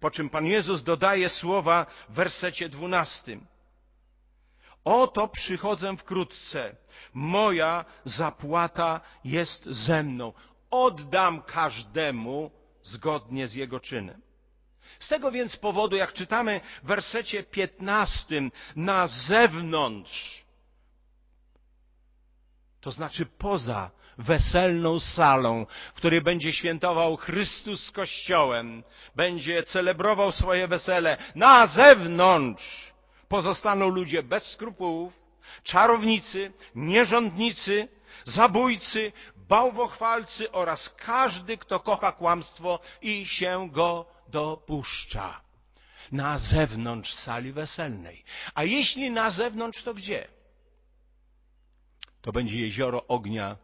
Po 0.00 0.10
czym 0.10 0.30
Pan 0.30 0.46
Jezus 0.46 0.82
dodaje 0.82 1.28
słowa 1.28 1.86
w 2.08 2.12
wersecie 2.12 2.68
dwunastym. 2.68 3.46
Oto 4.84 5.28
przychodzę 5.28 5.96
wkrótce. 5.96 6.76
Moja 7.14 7.84
zapłata 8.04 9.00
jest 9.24 9.64
ze 9.64 10.02
mną. 10.02 10.32
Oddam 10.70 11.42
każdemu 11.42 12.50
zgodnie 12.82 13.48
z 13.48 13.54
jego 13.54 13.80
czynem. 13.80 14.20
Z 14.98 15.08
tego 15.08 15.30
więc 15.30 15.56
powodu, 15.56 15.96
jak 15.96 16.12
czytamy 16.12 16.60
w 16.82 16.86
wersecie 16.86 17.42
piętnastym, 17.42 18.52
na 18.76 19.06
zewnątrz, 19.06 20.44
to 22.80 22.90
znaczy 22.90 23.26
poza 23.26 23.90
weselną 24.20 25.00
salą, 25.00 25.66
w 25.94 25.96
której 25.96 26.20
będzie 26.20 26.52
świętował 26.52 27.16
Chrystus 27.16 27.84
z 27.84 27.90
Kościołem, 27.90 28.82
będzie 29.16 29.62
celebrował 29.62 30.32
swoje 30.32 30.68
wesele. 30.68 31.16
Na 31.34 31.66
zewnątrz 31.66 32.92
pozostaną 33.28 33.88
ludzie 33.88 34.22
bez 34.22 34.44
skrupułów, 34.44 35.14
czarownicy, 35.62 36.52
nierządnicy, 36.74 37.88
zabójcy, 38.24 39.12
bałwochwalcy 39.36 40.52
oraz 40.52 40.94
każdy, 40.96 41.58
kto 41.58 41.80
kocha 41.80 42.12
kłamstwo 42.12 42.80
i 43.02 43.26
się 43.26 43.68
go 43.72 44.06
dopuszcza. 44.28 45.40
Na 46.12 46.38
zewnątrz 46.38 47.14
sali 47.14 47.52
weselnej. 47.52 48.24
A 48.54 48.64
jeśli 48.64 49.10
na 49.10 49.30
zewnątrz, 49.30 49.82
to 49.82 49.94
gdzie? 49.94 50.28
To 52.22 52.32
będzie 52.32 52.60
jezioro 52.60 53.06
ognia 53.06 53.56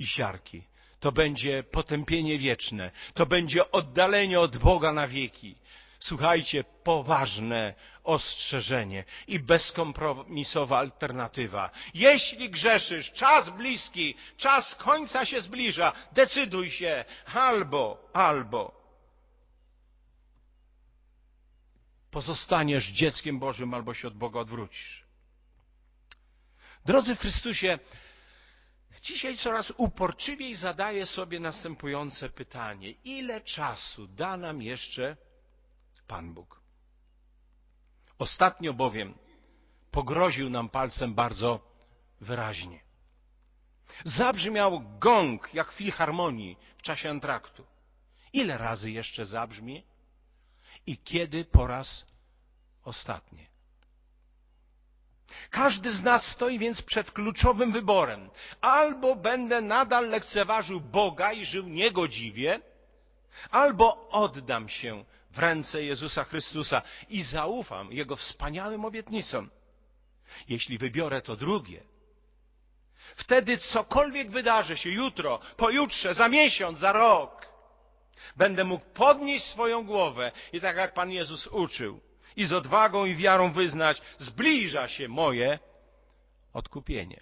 i 0.00 0.06
siarki. 0.06 0.62
To 1.00 1.12
będzie 1.12 1.62
potępienie 1.62 2.38
wieczne. 2.38 2.90
To 3.14 3.26
będzie 3.26 3.70
oddalenie 3.70 4.40
od 4.40 4.58
Boga 4.58 4.92
na 4.92 5.08
wieki. 5.08 5.56
Słuchajcie, 6.00 6.64
poważne 6.84 7.74
ostrzeżenie 8.04 9.04
i 9.26 9.38
bezkompromisowa 9.38 10.78
alternatywa. 10.78 11.70
Jeśli 11.94 12.50
grzeszysz, 12.50 13.12
czas 13.12 13.50
bliski, 13.50 14.14
czas 14.36 14.74
końca 14.74 15.26
się 15.26 15.40
zbliża, 15.40 15.92
decyduj 16.12 16.70
się 16.70 17.04
albo, 17.34 18.10
albo. 18.12 18.80
Pozostaniesz 22.10 22.86
dzieckiem 22.86 23.38
Bożym 23.38 23.74
albo 23.74 23.94
się 23.94 24.08
od 24.08 24.14
Boga 24.14 24.40
odwrócisz. 24.40 25.04
Drodzy 26.84 27.16
w 27.16 27.20
Chrystusie, 27.20 27.78
dzisiaj 29.02 29.36
coraz 29.36 29.72
uporczywiej 29.76 30.56
zadaję 30.56 31.06
sobie 31.06 31.40
następujące 31.40 32.28
pytanie: 32.28 32.90
ile 32.90 33.40
czasu 33.40 34.06
da 34.06 34.36
nam 34.36 34.62
jeszcze 34.62 35.16
Pan 36.06 36.34
Bóg? 36.34 36.60
Ostatnio 38.18 38.74
bowiem 38.74 39.14
pogroził 39.90 40.50
nam 40.50 40.68
palcem 40.68 41.14
bardzo 41.14 41.60
wyraźnie. 42.20 42.80
Zabrzmiał 44.04 44.82
gong 44.98 45.54
jak 45.54 45.72
filharmonii 45.72 46.56
w 46.78 46.82
czasie 46.82 47.10
antraktu. 47.10 47.66
Ile 48.32 48.58
razy 48.58 48.90
jeszcze 48.90 49.24
zabrzmi? 49.24 49.84
I 50.86 50.98
kiedy 50.98 51.44
po 51.44 51.66
raz 51.66 52.06
ostatni? 52.84 53.49
Każdy 55.50 55.92
z 55.92 56.02
nas 56.02 56.26
stoi 56.26 56.58
więc 56.58 56.82
przed 56.82 57.10
kluczowym 57.10 57.72
wyborem. 57.72 58.30
Albo 58.60 59.16
będę 59.16 59.60
nadal 59.60 60.08
lekceważył 60.08 60.80
Boga 60.80 61.32
i 61.32 61.44
żył 61.44 61.68
niegodziwie, 61.68 62.60
albo 63.50 64.08
oddam 64.10 64.68
się 64.68 65.04
w 65.30 65.38
ręce 65.38 65.82
Jezusa 65.82 66.24
Chrystusa 66.24 66.82
i 67.08 67.22
zaufam 67.22 67.92
Jego 67.92 68.16
wspaniałym 68.16 68.84
obietnicom. 68.84 69.50
Jeśli 70.48 70.78
wybiorę 70.78 71.22
to 71.22 71.36
drugie, 71.36 71.82
wtedy 73.16 73.58
cokolwiek 73.58 74.30
wydarzy 74.30 74.76
się 74.76 74.90
jutro, 74.90 75.40
pojutrze, 75.56 76.14
za 76.14 76.28
miesiąc, 76.28 76.78
za 76.78 76.92
rok, 76.92 77.46
będę 78.36 78.64
mógł 78.64 78.84
podnieść 78.84 79.44
swoją 79.44 79.86
głowę 79.86 80.32
i 80.52 80.60
tak 80.60 80.76
jak 80.76 80.94
Pan 80.94 81.10
Jezus 81.10 81.46
uczył, 81.46 82.00
i 82.36 82.44
z 82.44 82.52
odwagą 82.52 83.04
i 83.04 83.14
wiarą 83.14 83.52
wyznać, 83.52 84.02
zbliża 84.18 84.88
się 84.88 85.08
moje 85.08 85.58
odkupienie. 86.52 87.20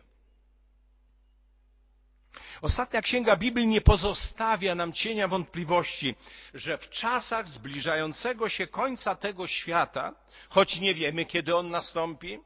Ostatnia 2.63 3.03
księga 3.03 3.37
Biblii 3.37 3.67
nie 3.67 3.81
pozostawia 3.81 4.75
nam 4.75 4.93
cienia 4.93 5.29
wątpliwości, 5.29 6.15
że 6.55 6.79
w 6.79 6.91
czasach 6.91 7.49
zbliżającego 7.49 8.49
się 8.49 8.67
końca 8.67 9.15
tego 9.15 9.47
świata, 9.47 10.13
choć 10.49 10.81
nie 10.81 10.95
wiemy, 10.95 11.25
kiedy 11.25 11.57
on 11.57 11.71
nastąpi, 11.71 12.39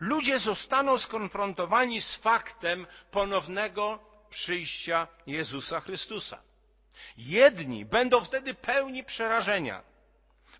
ludzie 0.00 0.38
zostaną 0.38 0.98
skonfrontowani 0.98 2.00
z 2.00 2.16
faktem 2.16 2.86
ponownego 3.10 3.98
przyjścia 4.30 5.06
Jezusa 5.26 5.80
Chrystusa. 5.80 6.42
Jedni 7.16 7.84
będą 7.84 8.24
wtedy 8.24 8.54
pełni 8.54 9.04
przerażenia, 9.04 9.82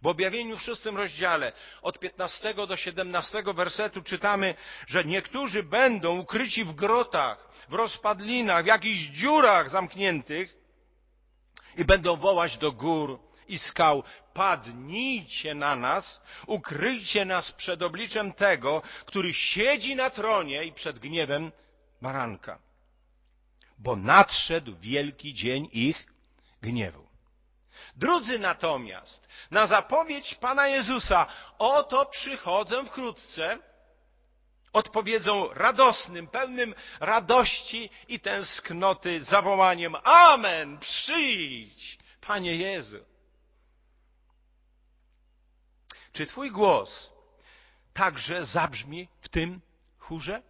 w 0.02 0.06
objawieniu 0.06 0.56
w 0.56 0.62
szóstym 0.62 0.96
rozdziale 0.96 1.52
od 1.82 1.98
15 1.98 2.54
do 2.54 2.76
17 2.76 3.42
wersetu 3.54 4.02
czytamy, 4.02 4.54
że 4.86 5.04
niektórzy 5.04 5.62
będą 5.62 6.18
ukryci 6.18 6.64
w 6.64 6.72
grotach, 6.72 7.48
w 7.68 7.74
rozpadlinach, 7.74 8.64
w 8.64 8.66
jakichś 8.66 9.00
dziurach 9.00 9.70
zamkniętych 9.70 10.54
i 11.76 11.84
będą 11.84 12.16
wołać 12.16 12.56
do 12.56 12.72
gór 12.72 13.20
i 13.48 13.58
skał, 13.58 14.02
padnijcie 14.34 15.54
na 15.54 15.76
nas, 15.76 16.20
ukryjcie 16.46 17.24
nas 17.24 17.52
przed 17.52 17.82
obliczem 17.82 18.32
tego, 18.32 18.82
który 19.06 19.34
siedzi 19.34 19.96
na 19.96 20.10
tronie 20.10 20.64
i 20.64 20.72
przed 20.72 20.98
gniewem 20.98 21.52
baranka. 22.02 22.58
Bo 23.78 23.96
nadszedł 23.96 24.76
wielki 24.80 25.34
dzień 25.34 25.68
ich 25.72 26.06
gniewu. 26.62 27.07
Drudzy 27.96 28.38
natomiast 28.38 29.28
na 29.50 29.66
zapowiedź 29.66 30.34
Pana 30.34 30.68
Jezusa, 30.68 31.26
oto 31.58 32.06
przychodzę 32.06 32.84
wkrótce, 32.84 33.58
odpowiedzą 34.72 35.48
radosnym, 35.54 36.26
pełnym 36.26 36.74
radości 37.00 37.90
i 38.08 38.20
tęsknoty 38.20 39.24
zawołaniem 39.24 39.96
Amen, 40.04 40.78
przyjdź, 40.78 41.98
Panie 42.20 42.56
Jezu. 42.56 42.98
Czy 46.12 46.26
Twój 46.26 46.50
głos 46.50 47.10
także 47.94 48.44
zabrzmi 48.44 49.08
w 49.20 49.28
tym 49.28 49.60
chórze? 49.98 50.42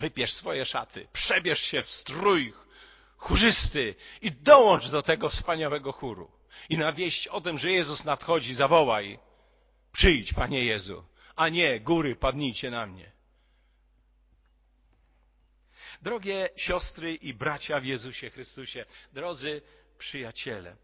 Wypierz 0.00 0.32
swoje 0.32 0.64
szaty, 0.64 1.08
przebierz 1.12 1.60
się 1.60 1.82
w 1.82 1.90
strój 1.90 2.54
chórzysty 3.16 3.94
i 4.22 4.32
dołącz 4.32 4.88
do 4.88 5.02
tego 5.02 5.28
wspaniałego 5.28 5.92
chóru. 5.92 6.30
I 6.68 6.78
na 6.78 6.92
wieść 6.92 7.28
o 7.28 7.40
tym, 7.40 7.58
że 7.58 7.70
Jezus 7.70 8.04
nadchodzi, 8.04 8.54
zawołaj, 8.54 9.18
przyjdź, 9.92 10.32
Panie 10.32 10.64
Jezu, 10.64 11.04
a 11.36 11.48
nie, 11.48 11.80
góry, 11.80 12.16
padnijcie 12.16 12.70
na 12.70 12.86
mnie. 12.86 13.12
Drogie 16.02 16.48
siostry 16.56 17.14
i 17.14 17.34
bracia 17.34 17.80
w 17.80 17.84
Jezusie 17.84 18.30
Chrystusie, 18.30 18.84
drodzy 19.12 19.62
przyjaciele, 19.98 20.76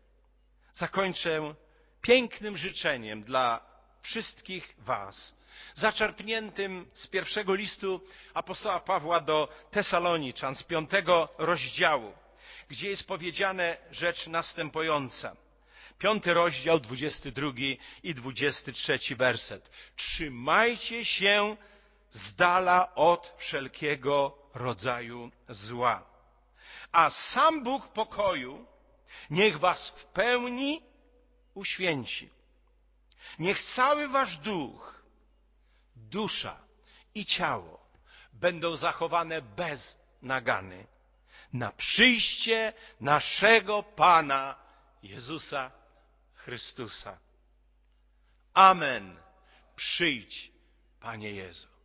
zakończę 0.72 1.54
pięknym 2.02 2.56
życzeniem 2.56 3.22
dla 3.22 3.66
wszystkich 4.02 4.74
Was, 4.78 5.36
zaczerpniętym 5.74 6.86
z 6.94 7.06
pierwszego 7.06 7.54
listu 7.54 8.00
apostoła 8.34 8.80
Pawła 8.80 9.20
do 9.20 9.48
Tesaloniczan, 9.70 10.56
z 10.56 10.62
piątego 10.62 11.28
rozdziału 11.38 12.12
gdzie 12.68 12.88
jest 12.88 13.06
powiedziane 13.06 13.76
rzecz 13.90 14.26
następująca. 14.26 15.36
Piąty 15.98 16.34
rozdział, 16.34 16.80
dwudziesty 16.80 17.32
drugi 17.32 17.78
i 18.02 18.14
dwudziesty 18.14 18.72
trzeci 18.72 19.16
werset. 19.16 19.70
Trzymajcie 19.96 21.04
się 21.04 21.56
z 22.10 22.34
dala 22.34 22.94
od 22.94 23.32
wszelkiego 23.36 24.38
rodzaju 24.54 25.30
zła. 25.48 26.06
A 26.92 27.10
sam 27.10 27.62
Bóg 27.62 27.88
pokoju 27.88 28.66
niech 29.30 29.58
was 29.58 29.88
w 29.96 30.04
pełni 30.04 30.82
uświęci. 31.54 32.30
Niech 33.38 33.60
cały 33.60 34.08
wasz 34.08 34.38
duch, 34.38 34.95
dusza 35.96 36.58
i 37.14 37.26
ciało 37.26 37.86
będą 38.32 38.76
zachowane 38.76 39.42
bez 39.42 39.96
nagany 40.22 40.86
na 41.52 41.72
przyjście 41.72 42.72
naszego 43.00 43.82
Pana 43.82 44.54
Jezusa 45.02 45.70
Chrystusa. 46.34 47.18
Amen. 48.54 49.16
Przyjdź, 49.76 50.52
Panie 51.00 51.30
Jezu. 51.30 51.75